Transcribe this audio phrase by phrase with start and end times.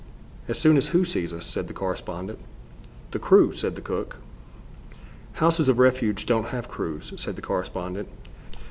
[0.47, 2.39] "As soon as who see us?" said the correspondent.
[3.11, 4.17] "The crew," said the cook.
[5.33, 8.09] "Houses of refuge don't have crews," said the correspondent.